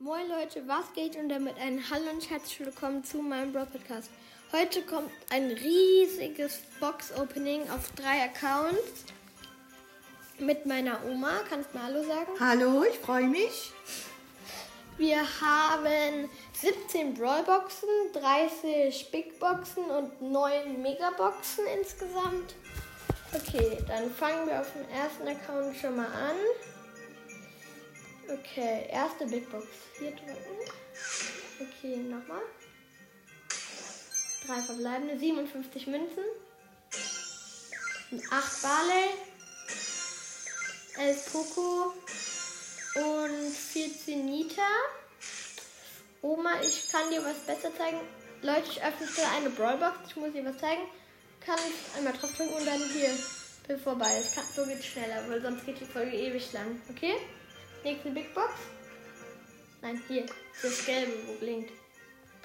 Moin 0.00 0.28
Leute, 0.28 0.62
was 0.68 0.92
geht 0.94 1.16
und 1.16 1.28
damit 1.28 1.58
ein 1.58 1.82
Hallo 1.90 2.10
und 2.12 2.30
herzlich 2.30 2.60
willkommen 2.60 3.02
zu 3.02 3.18
meinem 3.20 3.52
Bro 3.52 3.64
Podcast. 3.64 4.10
Heute 4.52 4.82
kommt 4.82 5.10
ein 5.28 5.50
riesiges 5.50 6.60
Box-Opening 6.78 7.68
auf 7.68 7.90
drei 7.96 8.22
Accounts 8.22 9.06
mit 10.38 10.66
meiner 10.66 11.04
Oma. 11.04 11.40
Kannst 11.50 11.70
du 11.74 11.78
mal 11.78 11.86
Hallo 11.86 12.04
sagen? 12.04 12.30
Hallo, 12.38 12.84
ich 12.84 12.96
freue 13.00 13.26
mich. 13.26 13.72
Wir 14.98 15.18
haben 15.18 16.30
17 16.52 17.14
Brawl-Boxen, 17.14 17.88
30 18.12 19.10
Big-Boxen 19.10 19.82
und 19.82 20.22
9 20.22 20.80
Mega-Boxen 20.80 21.64
insgesamt. 21.76 22.54
Okay, 23.34 23.78
dann 23.88 24.08
fangen 24.12 24.46
wir 24.46 24.60
auf 24.60 24.72
dem 24.74 24.88
ersten 24.90 25.26
Account 25.26 25.76
schon 25.76 25.96
mal 25.96 26.06
an. 26.06 26.36
Okay, 28.30 28.86
erste 28.90 29.26
Big 29.26 29.50
Box. 29.50 29.66
Hier 29.98 30.10
drücken. 30.10 30.36
Okay, 31.60 31.96
nochmal. 31.96 32.42
Drei 34.46 34.60
verbleibende, 34.60 35.18
57 35.18 35.86
Münzen. 35.86 36.24
8 38.30 38.62
Barley. 38.62 39.08
11 40.98 41.32
Poco. 41.32 41.94
Und 42.96 43.50
14 43.50 44.26
Nita. 44.26 44.62
Oma, 46.20 46.60
ich 46.60 46.90
kann 46.90 47.10
dir 47.10 47.24
was 47.24 47.38
besser 47.46 47.74
zeigen. 47.76 48.00
Leute, 48.42 48.70
ich 48.70 48.82
öffne 48.82 49.06
schnell 49.06 49.26
eine 49.36 49.50
Brawlbox. 49.50 49.96
Ich 50.08 50.16
muss 50.16 50.32
dir 50.32 50.44
was 50.44 50.58
zeigen. 50.58 50.82
Kann 51.40 51.58
ich 51.66 51.96
einmal 51.96 52.12
drauf 52.12 52.34
drücken 52.36 52.52
und 52.52 52.66
dann 52.66 52.82
hier 52.90 53.10
bis 53.66 53.80
vorbei. 53.80 54.18
Es 54.20 54.34
kann, 54.34 54.44
so 54.54 54.66
geht 54.66 54.84
schneller, 54.84 55.28
weil 55.28 55.40
sonst 55.40 55.64
geht 55.64 55.80
die 55.80 55.86
Folge 55.86 56.14
ewig 56.14 56.52
lang. 56.52 56.80
Okay? 56.90 57.14
Nächste 57.84 58.10
Big 58.10 58.34
Box. 58.34 58.52
Nein, 59.80 60.02
hier. 60.08 60.26
Das 60.62 60.84
gelbe, 60.84 61.12
wo 61.26 61.34
blinkt. 61.34 61.72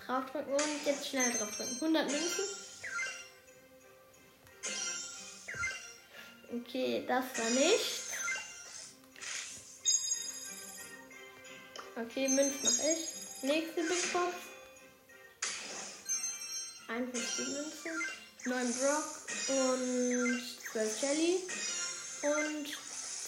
Draufdrücken 0.05 0.53
und 0.53 0.85
jetzt 0.85 1.07
schnell 1.07 1.31
draufdrücken. 1.31 1.75
100 1.75 2.11
Münzen. 2.11 2.45
Okay, 6.51 7.03
das 7.07 7.25
war 7.37 7.49
nicht. 7.49 8.03
Okay, 11.95 12.27
Münz 12.27 12.53
mach 12.63 12.71
ich. 12.71 13.43
Nächste 13.43 13.81
Big 13.81 14.13
Box. 14.13 14.35
51 16.87 17.47
Münzen. 17.47 18.05
9 18.45 18.73
Brock 18.73 19.05
und 19.49 20.41
12 20.71 21.01
Jelly. 21.01 21.39
Und 22.21 22.67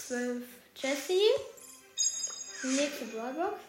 12 0.07 0.43
Jessie. 0.75 1.54
Nächste 2.65 3.05
Brawlbox. 3.05 3.59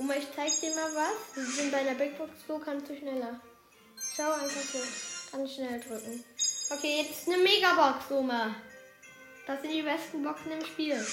Oma, 0.00 0.14
ich 0.14 0.26
zeig 0.34 0.60
dir 0.60 0.74
mal 0.74 0.92
was. 0.94 1.36
Wir 1.36 1.44
sind 1.44 1.70
bei 1.70 1.84
der 1.84 1.94
Big 1.94 2.18
Box, 2.18 2.32
so 2.48 2.58
kannst 2.58 2.88
du 2.88 2.96
schneller. 2.96 3.40
Schau 4.16 4.32
einfach 4.32 4.60
so. 4.60 4.78
Ganz 5.30 5.54
schnell 5.54 5.80
drücken. 5.80 6.24
Okay, 6.70 7.02
jetzt 7.02 7.28
eine 7.28 7.38
Megabox, 7.44 8.10
Oma. 8.10 8.56
Das 9.46 9.60
sind 9.60 9.70
die 9.70 9.82
besten 9.82 10.24
Boxen 10.24 10.50
im 10.50 10.64
Spiel. 10.66 11.06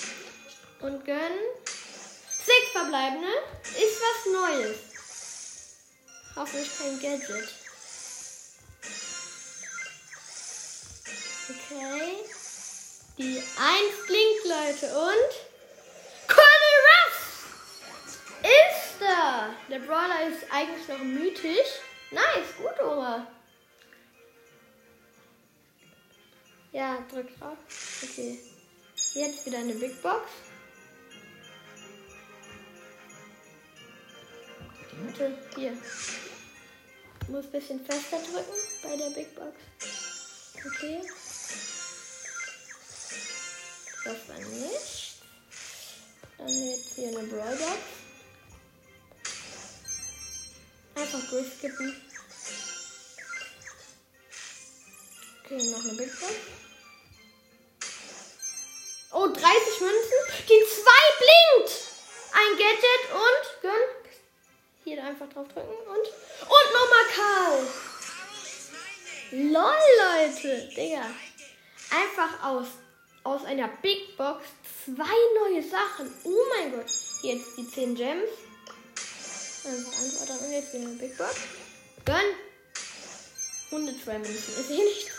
Und 0.82 1.06
gönnen. 1.06 1.40
Sechs 1.64 2.72
verbleibende. 2.72 3.28
Ist 3.62 4.02
was 4.02 4.34
Neues. 4.34 4.78
Hoffentlich 6.36 6.72
kein 6.78 7.00
Gadget. 7.00 7.65
Okay. 11.76 12.24
Die 13.18 13.38
1 13.38 14.08
blinkt, 14.08 14.46
Leute. 14.46 14.98
Und. 14.98 15.32
Colonel 16.28 16.78
Ruff! 16.88 17.18
Ist 18.42 19.02
da! 19.02 19.50
Der 19.70 19.80
Brawler 19.80 20.28
ist 20.28 20.52
eigentlich 20.52 20.88
noch 20.88 21.00
mythisch. 21.00 21.80
Nice, 22.12 22.56
gut, 22.58 22.80
Oma. 22.82 23.28
Ja, 26.72 26.98
drück 27.12 27.28
drauf. 27.40 27.58
Okay. 28.04 28.40
Jetzt 29.14 29.46
wieder 29.46 29.60
eine 29.60 29.74
Big 29.74 30.02
Box. 30.02 30.30
Warte, 35.04 35.38
hier. 35.56 35.74
Ich 37.22 37.30
muss 37.30 37.46
ein 37.46 37.52
bisschen 37.52 37.86
fester 37.86 38.18
drücken 38.18 38.60
bei 38.84 38.98
der 38.98 39.10
Big 39.10 39.36
Box. 39.36 39.56
Okay. 40.66 41.02
Das 44.06 44.28
war 44.28 44.38
nicht. 44.38 45.16
Dann 46.38 46.48
jetzt 46.48 46.94
hier 46.94 47.08
eine 47.08 47.24
Brawlbox. 47.24 47.80
Einfach 50.96 51.30
durchskippen. 51.30 52.02
Okay, 55.44 55.72
noch 55.72 55.84
eine 55.84 55.94
Big 55.94 56.20
Box. 56.20 56.34
Oh, 59.12 59.28
30 59.28 59.42
Münzen. 59.82 60.20
Die 60.50 60.64
2 60.70 60.92
blinkt. 61.20 61.74
Ein 62.32 62.58
Gadget 62.60 63.04
und 63.12 63.62
gönn. 63.62 63.90
Hier 64.84 65.04
einfach 65.04 65.30
drauf 65.30 65.48
drücken 65.48 65.78
und. 65.88 66.08
Und 66.46 66.68
nochmal 66.74 67.06
Karl. 67.16 67.68
Lol, 69.32 69.84
Leute. 69.98 70.70
Digga. 70.76 71.06
Einfach 71.90 72.44
aus, 72.44 72.68
aus 73.26 73.44
einer 73.44 73.68
Big 73.68 74.16
Box 74.18 74.46
zwei 74.86 75.04
neue 75.42 75.62
Sachen. 75.64 76.14
Oh 76.24 76.42
mein 76.56 76.72
Gott. 76.72 76.86
Jetzt 77.24 77.58
die 77.58 77.68
10 77.68 77.96
Gems. 77.96 78.30
Einfach 79.66 80.00
antworten 80.00 80.46
und 80.46 80.52
jetzt 80.52 80.74
wieder 80.74 80.88
eine 80.88 80.96
Big 80.96 81.18
Box. 81.18 81.36
Gönn. 82.06 82.36
102 83.72 84.20
Münzen. 84.20 84.36
Ist 84.36 84.70
eh 84.70 84.78
nicht. 84.78 85.12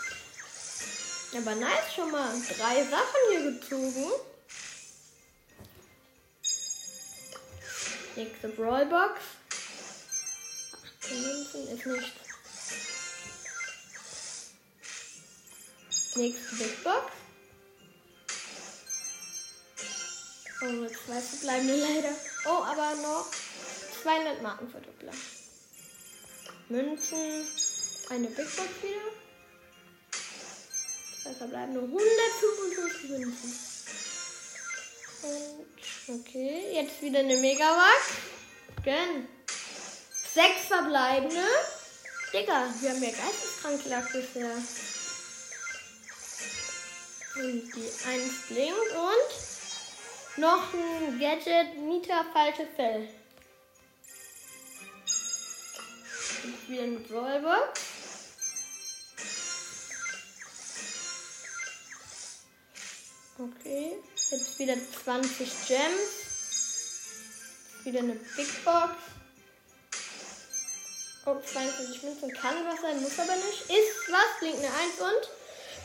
Aber 1.35 1.55
nice 1.55 1.93
schon 1.93 2.09
mal. 2.09 2.31
Drei 2.57 2.83
Sachen 2.85 3.19
hier 3.29 3.51
gezogen. 3.51 4.11
Nächste 8.15 8.47
Brawlbox. 8.47 9.19
18 11.01 11.21
Münzen 11.21 11.67
ist 11.67 11.85
nicht. 11.85 12.13
Nächste 16.15 16.55
Big 16.55 16.83
Box. 16.85 17.11
Oh, 20.59 20.65
nur 20.65 20.87
zwei 20.87 21.21
verbleibende 21.21 21.75
leider. 21.75 22.15
Oh, 22.45 22.63
aber 22.63 22.95
noch 22.95 23.27
200 24.01 24.41
Marken 24.41 24.67
für 24.69 24.79
Doppler. 24.79 25.13
Münzen. 26.69 27.47
Eine 28.09 28.27
Big 28.27 28.55
Box 28.55 28.69
wieder. 28.81 29.11
Zwei 31.21 31.33
verbleibende 31.33 31.81
155 31.81 33.09
Münzen. 33.09 33.59
Und 35.23 36.19
okay, 36.19 36.71
jetzt 36.73 37.01
wieder 37.03 37.19
eine 37.19 37.37
Megabox. 37.37 38.13
Gönn. 38.83 39.27
Sechs 40.33 40.67
verbleibende. 40.67 41.43
Digga, 42.33 42.67
wir 42.81 42.89
haben 42.89 43.03
ja 43.03 43.09
geisteskrank 43.09 43.85
Lack 43.85 44.11
bisher. 44.11 44.57
Und 47.35 47.75
die 47.75 47.91
1 48.07 48.33
blinkt 48.49 48.91
und 48.95 49.56
noch 50.37 50.73
ein 50.73 51.19
Gadget 51.19 51.77
Nita 51.77 52.25
falsche 52.31 52.67
Fell. 52.75 53.07
Und 56.43 56.69
wieder 56.69 56.83
eine 56.83 56.99
Brawlbox. 56.99 57.81
Okay, 63.39 63.97
jetzt 64.31 64.59
wieder 64.59 64.75
20 65.03 65.49
Gems. 65.67 66.27
Wieder 67.83 67.99
eine 67.99 68.13
Big 68.13 68.65
Box. 68.65 68.93
Oh, 71.25 71.35
42 71.35 72.03
Münzen 72.03 72.31
kann 72.33 72.55
was 72.65 72.81
sein, 72.81 73.01
muss 73.01 73.19
aber 73.19 73.35
nicht. 73.35 73.61
Ist 73.63 74.09
was, 74.09 74.39
blinkt 74.39 74.59
eine 74.59 74.73
1 74.73 74.99
und 75.01 75.29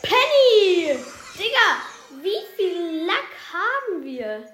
Penny! 0.03 0.99
Digga, 1.37 2.23
wie 2.23 2.57
viel 2.57 3.07
Lack 3.07 3.42
haben 3.53 4.05
wir? 4.05 4.49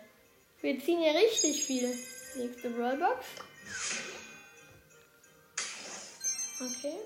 Wir 0.61 0.81
ziehen 0.81 1.03
ja 1.03 1.13
richtig 1.13 1.65
viel. 1.65 1.97
Nächste 2.35 2.75
Rollbox. 2.75 3.25
Okay. 6.61 6.99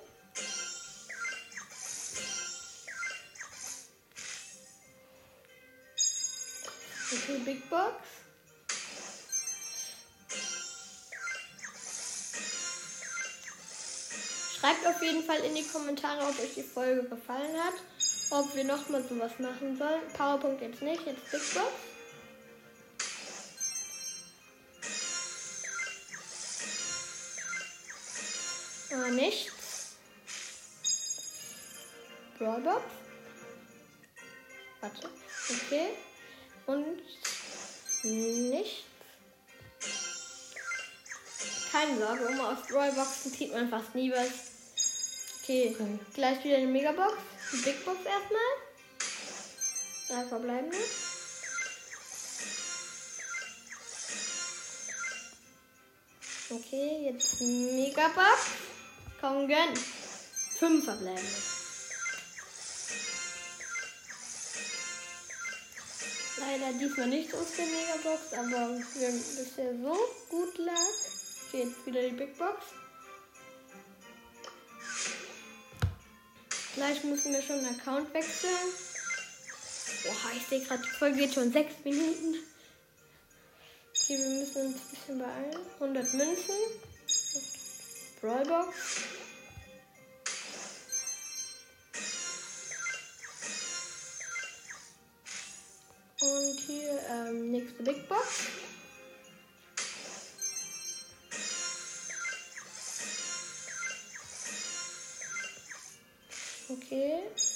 Okay, 7.13 7.39
Big 7.45 7.69
Box. 7.69 7.93
Schreibt 14.59 14.87
auf 14.87 15.03
jeden 15.03 15.25
Fall 15.25 15.41
in 15.41 15.55
die 15.55 15.67
Kommentare, 15.67 16.23
ob 16.23 16.39
euch 16.39 16.55
die 16.55 16.63
Folge 16.63 17.03
gefallen 17.03 17.63
hat. 17.63 17.75
Ob 18.33 18.55
wir 18.55 18.65
nochmal 18.65 19.05
sowas 19.07 19.33
machen 19.39 19.77
sollen. 19.77 20.01
Powerpunkt 20.17 20.63
jetzt 20.63 20.81
nicht, 20.81 21.05
jetzt 21.07 21.31
Big 21.31 21.55
Box. 21.55 21.73
Aber 28.91 29.11
nichts. 29.11 29.97
Brawlbox. 32.39 32.83
Warte. 34.81 35.11
Okay. 35.51 35.89
Und 36.67 37.03
nichts. 38.03 38.85
Keine 41.71 41.99
Sorge, 41.99 42.27
um 42.27 42.41
aus 42.41 42.67
Brawlboxen 42.69 43.33
zieht 43.33 43.53
man 43.53 43.69
fast 43.69 43.95
nie 43.95 44.11
was. 44.11 44.52
Okay, 45.43 45.77
gleich 46.15 46.45
wieder 46.45 46.59
eine 46.59 46.69
Megabox. 46.69 47.15
Die 47.53 47.57
Big 47.57 47.85
Box 47.85 47.99
erstmal. 48.05 48.41
Drei 50.07 50.29
verbleibende. 50.29 50.77
Okay, 56.49 57.11
jetzt 57.11 57.41
Megabox. 57.41 58.41
Komm, 59.21 59.49
gönn. 59.49 59.75
Fünf 60.61 60.85
verbleibende. 60.85 61.29
Leider 66.39 66.73
diesmal 66.79 67.09
nicht 67.09 67.35
aus 67.35 67.47
der 67.57 67.67
Megabox, 67.67 68.33
aber 68.35 68.79
wir 68.95 69.11
bisher 69.11 69.75
so 69.83 69.99
gut 70.29 70.57
lag. 70.59 70.75
Okay, 71.49 71.65
jetzt 71.65 71.85
wieder 71.85 72.03
die 72.03 72.15
Big 72.15 72.39
Box. 72.39 72.63
Gleich 76.75 77.05
müssen 77.05 77.35
wir 77.35 77.43
schon 77.43 77.59
einen 77.59 77.79
Account 77.79 78.13
wechseln. 78.15 78.51
Boah, 80.05 80.31
ich 80.35 80.47
sehe 80.47 80.61
gerade, 80.61 80.83
die 80.83 80.89
Folge 80.89 81.19
geht 81.19 81.35
schon 81.35 81.53
sechs 81.53 81.75
Minuten. 81.85 82.37
Okay, 83.91 84.19
wir 84.19 84.41
müssen 84.41 84.67
uns 84.67 84.77
ein 84.77 84.91
bisschen 84.91 85.19
beeilen. 85.19 85.59
100 85.75 86.15
Münzen. 86.15 86.55
Brawlbox. 88.21 88.75
Und 96.21 96.61
hier 96.67 97.01
ähm, 97.11 97.51
nächste 97.51 97.83
Big 97.83 98.09
Box. 98.09 98.47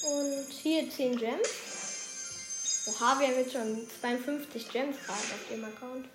Und 0.07 0.47
hier 0.51 0.89
10 0.89 1.17
Gems. 1.17 1.49
Oha, 2.87 3.19
wir 3.19 3.27
haben 3.29 3.39
jetzt 3.39 3.53
schon 3.53 3.89
52 4.01 4.69
Gems 4.69 4.97
gerade 5.05 5.19
auf 5.19 5.49
dem 5.51 5.65
Account. 5.65 6.07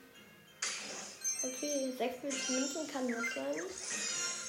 Okay, 1.43 1.91
46 1.97 2.49
Münzen 2.49 2.87
kann 2.87 3.07
was 3.07 3.33
sein. 3.33 3.61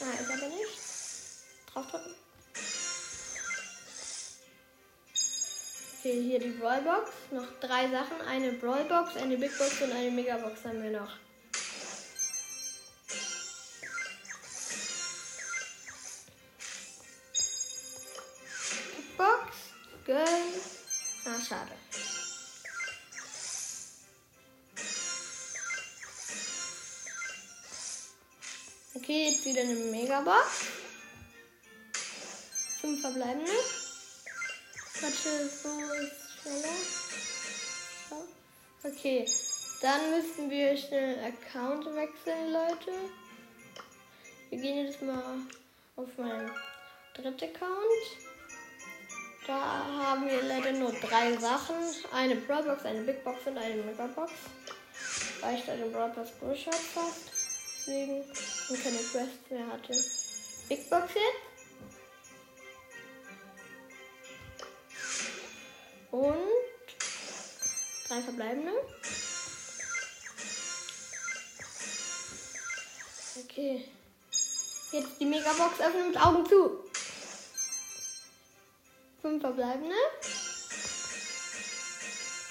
Ah, 0.00 0.20
ist 0.20 0.30
aber 0.30 0.48
nicht. 0.48 0.78
Draufdrücken. 1.72 2.14
Okay, 5.98 6.22
hier 6.22 6.38
die 6.38 6.50
Brawlbox. 6.50 7.10
Noch 7.30 7.46
drei 7.60 7.88
Sachen. 7.90 8.20
Eine 8.28 8.52
Brawlbox, 8.52 9.16
eine 9.16 9.36
Big 9.36 9.56
Box 9.56 9.80
und 9.82 9.92
eine 9.92 10.10
Megabox 10.10 10.64
haben 10.64 10.82
wir 10.82 10.90
noch. 10.90 11.12
Schade. 21.52 21.72
Okay, 28.94 29.28
jetzt 29.28 29.44
wieder 29.44 29.60
eine 29.62 29.74
Megabox. 29.74 30.66
Fünf 32.80 33.00
verbleibende. 33.00 33.50
Warte, 35.00 35.48
so 35.48 35.92
ist 35.94 36.42
schneller. 36.42 36.68
Okay, 38.84 39.26
dann 39.82 40.10
müssen 40.10 40.50
wir 40.50 40.76
schnell 40.76 41.18
Account 41.24 41.84
wechseln, 41.94 42.52
Leute. 42.52 42.92
Wir 44.50 44.58
gehen 44.58 44.86
jetzt 44.86 45.02
mal 45.02 45.40
auf 45.96 46.16
meinen 46.16 46.50
dritten 47.14 47.44
Account. 47.44 48.31
Da 49.46 49.54
haben 49.54 50.28
wir 50.28 50.42
leider 50.42 50.72
nur 50.72 50.92
drei 50.92 51.36
Sachen. 51.36 51.74
Eine 52.12 52.36
Brawlbox, 52.36 52.84
eine 52.84 53.02
Big 53.02 53.24
Box 53.24 53.46
und 53.46 53.58
eine 53.58 53.82
Megabox. 53.82 54.32
Weil 55.40 55.56
ich 55.56 55.64
da 55.64 55.74
den 55.74 55.92
Brawlbox 55.92 56.30
durchschaut 56.38 56.74
fast. 56.74 57.30
Deswegen 57.78 58.22
und 58.22 58.82
keine 58.82 58.98
Quests 58.98 59.50
mehr 59.50 59.66
hatte. 59.66 59.92
Big 60.68 60.88
Box 60.88 61.14
jetzt. 61.14 61.52
Und 66.12 66.36
drei 68.06 68.20
verbleibende. 68.20 68.72
Okay. 73.44 73.88
Jetzt 74.92 75.20
die 75.20 75.24
Megabox 75.24 75.80
öffnen 75.80 76.08
mit 76.08 76.20
Augen 76.20 76.46
zu. 76.46 76.91
Fünf 79.22 79.40
verbleibende. 79.40 79.94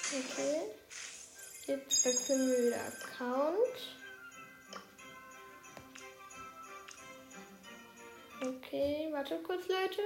Okay. 0.08 0.62
Jetzt 1.66 2.04
wechseln 2.06 2.48
wir 2.48 2.66
wieder 2.66 2.80
Account. 2.86 3.58
Okay, 8.40 9.08
warte 9.12 9.38
kurz, 9.42 9.68
Leute. 9.68 10.02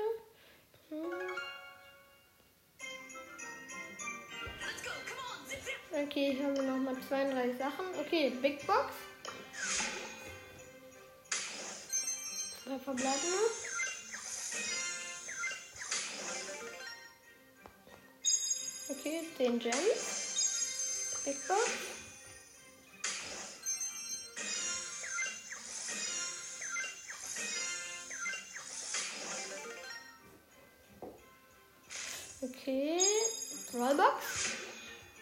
Okay, 5.93 6.35
hier 6.35 6.45
haben 6.45 6.57
wir 6.57 6.62
nochmal 6.65 6.97
32 7.09 7.59
Sachen. 7.59 7.87
Okay, 8.01 8.31
Big 8.43 8.67
Box. 8.67 8.93
Zwei 12.65 12.79
verbleibende. 12.81 13.75
Okay, 19.06 19.23
10 19.38 19.59
Gems. 19.61 21.23
Big 21.25 21.37
Box. 21.47 21.61
Okay, 32.42 32.99
Rollbox. 33.75 34.11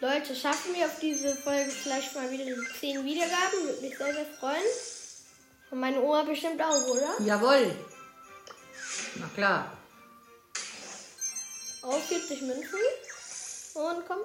Leute, 0.00 0.34
schaffen 0.34 0.74
wir 0.74 0.86
auf 0.86 0.98
diese 0.98 1.36
Folge 1.36 1.70
vielleicht 1.70 2.14
mal 2.14 2.30
wieder 2.30 2.46
die 2.46 2.56
10 2.80 3.04
Wiedergaben? 3.04 3.64
Würde 3.64 3.82
mich 3.82 3.98
sehr, 3.98 4.14
sehr 4.14 4.26
freuen. 4.40 4.62
Und 5.70 5.80
meine 5.80 6.00
Oma 6.00 6.22
bestimmt 6.22 6.62
auch, 6.62 6.86
oder? 6.88 7.20
Jawohl. 7.22 7.76
Na 9.16 9.28
klar. 9.34 9.76
Auf 11.82 12.02
40 12.08 12.40
Münzen. 12.42 12.78
Und 13.74 14.06
komm. 14.06 14.20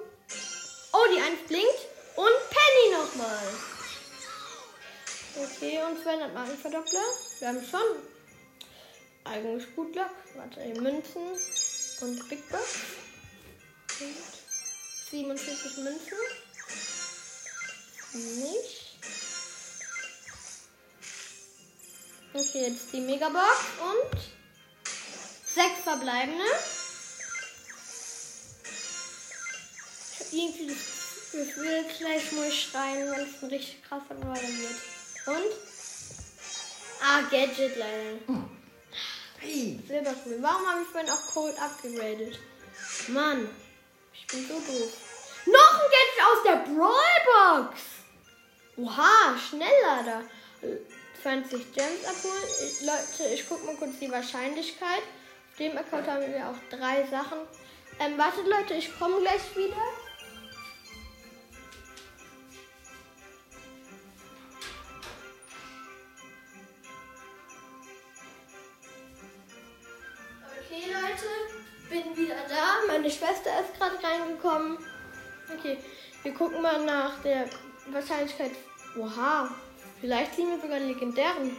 Oh, 0.92 1.06
die 1.12 1.20
1 1.20 1.46
blinkt. 1.48 1.80
Und 2.16 2.50
Penny 2.50 2.92
nochmal. 2.92 3.48
Okay, 5.36 5.82
und 5.82 6.02
200 6.02 6.32
Markenverdoppler. 6.34 7.04
Wir 7.38 7.48
haben 7.48 7.66
schon 7.68 7.80
eigentlich 9.24 9.74
gut 9.74 9.92
Glück. 9.92 10.10
Warte, 10.34 10.60
Münzen 10.80 11.32
und 12.00 12.28
Big 12.28 12.48
Box. 12.48 12.64
Und 14.00 14.16
47 15.10 15.76
Münzen. 15.78 16.18
Nicht. 18.12 18.98
Okay, 22.32 22.68
jetzt 22.68 22.92
die 22.92 23.00
Megabox 23.00 23.56
und 23.80 24.20
6 25.54 25.80
verbleibende. 25.82 26.44
Irgendwie 30.32 30.66
das 30.66 31.32
Gefühl, 31.32 31.84
gleich 31.98 32.32
muss 32.32 32.46
ich 32.46 32.62
schreien, 32.62 33.10
wenn 33.10 33.20
es 33.20 33.42
ein 33.42 33.48
richtig 33.48 33.82
krasser 33.82 34.14
Brawler 34.14 34.40
wird. 34.42 34.76
Und? 35.26 35.52
Ah, 37.02 37.22
Gadget 37.30 37.76
leider. 37.76 38.18
Hey. 39.38 39.80
Silberkuhl. 39.88 40.38
Warum 40.40 40.66
habe 40.66 40.82
ich 40.82 40.88
vorhin 40.88 41.10
auch 41.10 41.26
Cold 41.32 41.58
abgegradet? 41.58 42.38
Mann, 43.08 43.48
ich 44.12 44.26
bin 44.26 44.46
so 44.46 44.54
doof. 44.54 44.92
Noch 45.46 45.74
ein 45.74 45.90
Gadget 45.90 46.24
aus 46.26 46.42
der 46.44 46.74
Brawlbox. 46.74 47.80
Oha, 48.76 49.38
schneller 49.38 50.04
da. 50.04 50.22
20 51.22 51.72
Gems 51.72 52.04
abholen. 52.04 52.44
Ich, 52.66 52.80
Leute, 52.86 53.34
ich 53.34 53.48
guck 53.48 53.64
mal 53.64 53.76
kurz 53.76 53.98
die 53.98 54.10
Wahrscheinlichkeit. 54.10 55.02
Auf 55.50 55.56
dem 55.58 55.76
Account 55.76 56.06
haben 56.06 56.32
wir 56.32 56.48
auch 56.48 56.76
drei 56.78 57.06
Sachen. 57.06 57.38
Ähm, 57.98 58.16
wartet 58.16 58.46
Leute, 58.46 58.74
ich 58.74 58.98
komme 58.98 59.20
gleich 59.20 59.56
wieder. 59.56 59.76
Okay, 70.70 70.84
Leute, 70.86 71.26
bin 71.88 72.16
wieder 72.16 72.36
da. 72.48 72.86
Meine 72.86 73.10
Schwester 73.10 73.50
ist 73.60 73.76
gerade 73.76 74.00
reingekommen. 74.04 74.78
Okay, 75.52 75.78
wir 76.22 76.32
gucken 76.32 76.62
mal 76.62 76.84
nach 76.84 77.20
der 77.24 77.50
Wahrscheinlichkeit. 77.90 78.52
Oha, 78.96 79.50
vielleicht 80.00 80.36
ziehen 80.36 80.48
wir 80.48 80.60
sogar 80.60 80.78
legendären. 80.78 81.56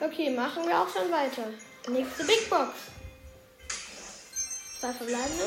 Okay, 0.00 0.28
machen 0.36 0.66
wir 0.66 0.78
auch 0.78 0.88
schon 0.92 1.10
weiter. 1.10 1.44
Nächste 1.88 2.24
Big 2.24 2.50
Box. 2.50 2.74
Zwei 4.80 4.92
verbleibende. 4.92 5.44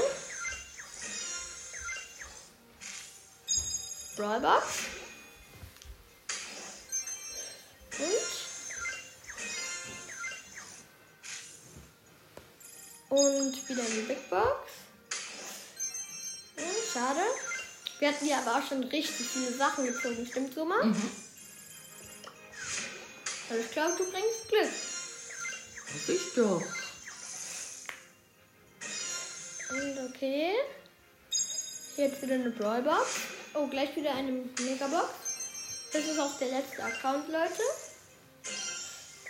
Brawlbox. 4.17 4.65
Und. 7.99 8.42
Und 13.13 13.69
wieder 13.69 13.83
eine 13.83 14.01
Big 14.07 14.27
Box. 14.27 14.71
Hm, 16.55 16.65
schade. 16.91 17.19
Wir 17.99 18.07
hatten 18.07 18.25
hier 18.25 18.37
aber 18.39 18.57
auch 18.57 18.67
schon 18.67 18.83
richtig 18.85 19.27
viele 19.27 19.53
Sachen 19.53 19.85
gezogen, 19.85 20.25
stimmt 20.25 20.55
so 20.55 20.65
mal? 20.65 20.83
Mhm. 20.83 21.11
Also 23.51 23.63
ich 23.63 23.71
glaube, 23.71 23.93
du 23.99 24.09
bringst 24.09 24.49
Glück. 24.49 24.71
Hab 25.93 26.09
ich 26.09 26.33
doch. 26.35 26.63
Und 29.69 30.09
okay. 30.09 30.55
Jetzt 31.95 32.19
wieder 32.23 32.33
eine 32.33 32.49
Brawlbox. 32.49 33.07
Oh, 33.53 33.67
gleich 33.67 33.95
wieder 33.95 34.15
eine 34.15 34.31
Megabox. 34.31 35.09
Das 35.91 36.03
ist 36.03 36.19
auch 36.19 36.35
der 36.39 36.47
letzte 36.47 36.83
Account, 36.83 37.27
Leute. 37.27 37.61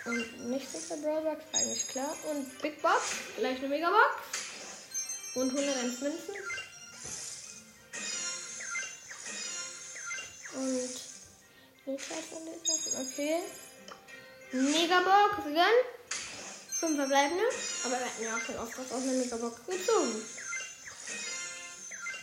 Und 0.04 0.50
nicht 0.50 0.74
mit 0.74 0.90
der 0.90 0.96
Brawlbox, 0.96 1.44
eigentlich 1.52 1.88
klar. 1.88 2.14
Und 2.30 2.60
Big 2.60 2.82
Box, 2.82 3.00
gleich 3.38 3.58
eine 3.58 3.68
Megabox. 3.68 4.14
Und 5.34 5.50
101 5.50 6.00
Münzen. 6.00 6.34
Und 10.54 11.00
nicht 11.86 12.10
was 12.10 12.24
von 12.30 12.44
den. 12.44 13.06
Okay. 13.06 13.40
Megabox, 14.52 15.44
gönn. 15.44 15.78
Fünf 16.80 16.96
verbleibende. 16.96 17.44
Aber 17.84 17.98
wir 17.98 18.06
hatten 18.06 18.22
ja 18.22 18.36
auch 18.36 18.40
schon 18.40 18.58
oft 18.58 18.78
was 18.78 18.92
aus 18.92 19.02
einer 19.02 19.12
Megabox 19.12 19.66
gezogen. 19.66 20.22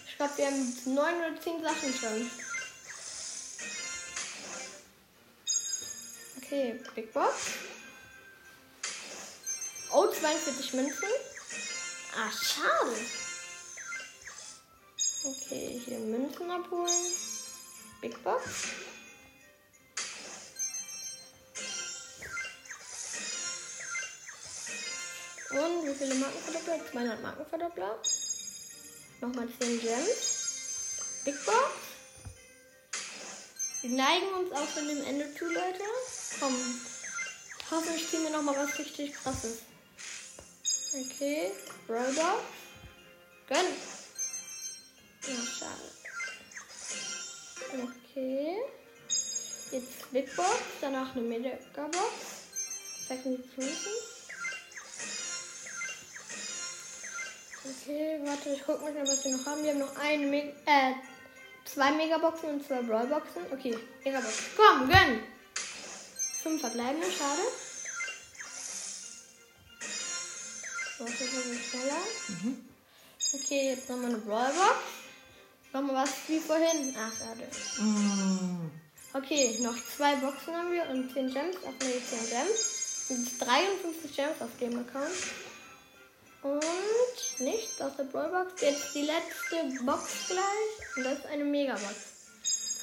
Ich 0.07 0.17
glaube, 0.17 0.37
wir 0.37 0.45
haben 0.45 0.77
neun 0.85 1.15
oder 1.15 1.41
zehn 1.41 1.63
Sachen 1.63 1.93
schon. 1.93 2.31
Okay, 6.37 6.79
Big 6.95 7.11
Box. 7.11 7.33
Oh, 9.93 10.07
42 10.07 10.73
Münzen. 10.73 11.09
Ah, 12.15 12.31
schade. 12.31 12.95
Okay, 15.23 15.81
hier 15.85 15.99
Münzen 15.99 16.49
abholen. 16.49 17.11
Big 17.99 18.23
Box. 18.23 18.43
Und 25.51 25.85
wie 25.85 25.93
viele 25.93 26.15
Markenverdoppler? 26.15 26.91
200 26.91 27.21
Markenverdoppler. 27.21 28.01
Nochmal 29.19 29.49
10 29.59 29.81
Gems. 29.81 31.21
Big 31.25 31.45
Box. 31.45 31.71
Wir 33.81 33.89
neigen 33.89 34.33
uns 34.35 34.51
auch 34.53 34.67
von 34.67 34.87
dem 34.87 35.03
Ende 35.03 35.35
zu, 35.35 35.45
Leute. 35.45 35.83
Komm. 36.39 36.81
Hoffentlich 37.69 38.09
kriegen 38.09 38.23
wir 38.23 38.31
nochmal 38.31 38.55
was 38.55 38.79
richtig 38.79 39.13
krasses. 39.13 39.70
Okay. 40.93 41.51
Rollbox. 41.87 42.43
Gönn. 43.47 43.65
Ja, 45.27 45.35
schade. 45.45 45.91
Okay. 47.71 48.57
Jetzt 49.71 50.11
Big 50.11 50.35
Box, 50.35 50.57
danach 50.81 51.15
eine 51.15 51.23
Megabox. 51.23 51.97
Sag 53.07 53.25
nicht 53.25 53.55
prüfen. 53.55 53.91
Okay, 57.63 58.19
warte, 58.23 58.49
ich 58.49 58.63
guck 58.65 58.81
mal, 58.81 58.93
was 59.07 59.23
wir 59.23 59.37
noch 59.37 59.45
haben. 59.45 59.63
Wir 59.63 59.71
haben 59.71 59.79
noch 59.79 59.95
eine 59.95 60.25
Meg 60.25 60.55
äh, 60.65 60.93
zwei 61.63 61.91
Megaboxen 61.91 62.49
und 62.49 62.67
zwei 62.67 62.81
Brawlboxen. 62.81 63.43
Okay, 63.53 63.77
Megabox. 64.03 64.33
Komm, 64.57 64.89
gönn! 64.89 65.23
Fünf 66.43 66.59
verbleibende, 66.59 67.07
schade. 67.11 67.41
Warte, 71.01 71.23
das 71.23 71.45
ist 71.45 71.65
schneller. 71.65 71.97
Mhm. 72.27 72.65
Okay, 73.33 73.69
jetzt 73.69 73.89
nochmal 73.89 74.11
eine 74.11 74.19
Brawlbox. 74.19 74.77
Nochmal 75.73 76.03
was 76.03 76.11
wie 76.27 76.39
vorhin. 76.39 76.95
Ach, 76.95 77.11
schade. 77.17 77.47
Mm. 77.79 78.69
Okay, 79.13 79.57
noch 79.61 79.75
zwei 79.97 80.15
Boxen 80.17 80.53
haben 80.53 80.71
wir 80.71 80.87
und 80.89 81.11
10 81.11 81.33
Gems. 81.33 81.55
Ach 81.65 81.73
nee, 81.81 82.01
10 82.07 82.29
Gems. 82.29 83.05
Und 83.09 83.41
53 83.41 84.15
Gems 84.15 84.41
auf 84.41 84.49
dem 84.59 84.77
Account. 84.77 85.11
Und 86.43 87.39
nichts 87.39 87.81
aus 87.81 87.95
der 87.97 88.03
Brawlbox. 88.03 88.61
Jetzt 88.61 88.93
die 88.93 89.03
letzte 89.03 89.83
Box 89.83 90.27
gleich. 90.27 90.97
Und 90.97 91.03
das 91.03 91.19
ist 91.19 91.25
eine 91.25 91.45
Megabox. 91.45 91.95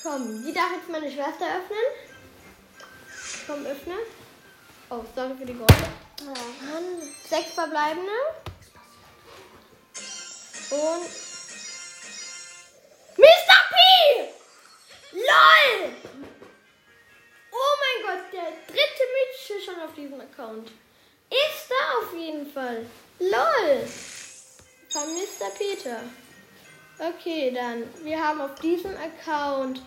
Komm, 0.03 0.45
die 0.45 0.53
darf 0.53 0.73
jetzt 0.73 0.89
meine 0.89 1.11
Schwester 1.11 1.47
öffnen. 1.47 1.87
Komm, 3.47 3.65
öffne. 3.65 3.95
Oh, 4.91 5.05
sorry 5.15 5.35
für 5.39 5.47
die 5.47 5.55
Geräusche. 5.55 6.08
Sechs 7.29 7.53
verbleibende. 7.55 8.11
Und. 10.71 11.09
Mr. 13.17 13.59
P! 13.71 13.77
LOL! 15.13 15.93
Oh 17.53 17.75
mein 17.81 18.03
Gott, 18.07 18.33
der 18.33 18.51
dritte 18.67 19.05
Mädchen 19.15 19.63
schon 19.65 19.83
auf 19.83 19.95
diesem 19.95 20.21
Account. 20.21 20.71
Ist 21.31 21.69
da 21.69 21.99
auf 21.99 22.13
jeden 22.17 22.51
Fall. 22.53 22.87
LOL! 23.19 23.89
Von 24.91 25.15
Mr. 25.15 25.51
Peter. 25.57 26.01
Okay, 26.99 27.53
dann. 27.53 27.85
Wir 28.05 28.23
haben 28.23 28.41
auf 28.41 28.55
diesem 28.57 28.95
Account 28.97 29.81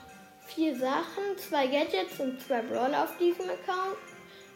vier 0.48 0.78
Sachen, 0.78 1.38
zwei 1.38 1.68
Gadgets 1.68 2.20
und 2.20 2.42
zwei 2.42 2.62
Brawler 2.62 3.04
auf 3.04 3.18
diesem 3.18 3.50
Account. 3.50 3.98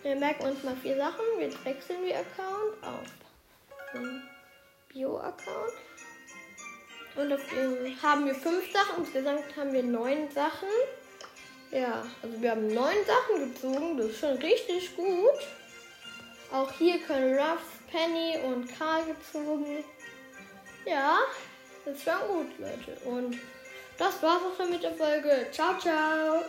Wir 0.06 0.16
merken 0.16 0.44
uns 0.44 0.62
mal 0.62 0.76
vier 0.76 0.98
Sachen. 0.98 1.26
Jetzt 1.40 1.66
wechseln 1.66 2.04
wir 2.04 2.18
Account 2.18 2.84
auf 2.84 3.08
den 3.92 4.22
Bio-Account. 4.90 5.74
Und 7.16 7.34
auf 7.34 7.42
dem 7.50 8.02
haben 8.04 8.28
wir 8.28 8.36
fünf 8.36 8.72
Sachen. 8.72 9.04
Insgesamt 9.04 9.58
haben 9.58 9.74
wir 9.74 9.82
neun 9.82 10.30
Sachen. 10.30 10.70
Ja, 11.72 12.06
also 12.22 12.40
wir 12.40 12.52
haben 12.52 12.68
neun 12.68 12.98
Sachen 13.08 13.52
gezogen. 13.52 13.98
Das 13.98 14.06
ist 14.10 14.20
schon 14.20 14.38
richtig 14.38 14.96
gut. 14.96 15.40
Auch 16.52 16.72
hier 16.74 17.00
können 17.00 17.36
Ruffs, 17.40 17.66
Penny 17.90 18.38
und 18.46 18.68
Karl 18.78 19.06
gezogen. 19.06 19.84
Ja, 20.86 21.18
das 21.84 22.06
war 22.06 22.20
gut, 22.28 22.52
Leute. 22.60 22.96
Und 23.06 23.40
das 23.98 24.22
war's 24.22 24.42
auch 24.44 24.56
schon 24.56 24.70
mit 24.70 24.84
der 24.84 24.94
Folge. 24.94 25.48
Ciao, 25.52 25.76
ciao. 25.80 26.44